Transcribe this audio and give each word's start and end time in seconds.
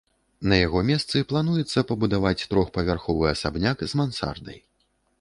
На 0.53 0.57
яго 0.59 0.79
месцы 0.87 1.21
плануецца 1.33 1.85
пабудаваць 1.93 2.45
трохпавярховы 2.55 3.31
асабняк 3.37 3.89
з 3.93 4.05
мансардай. 4.05 4.63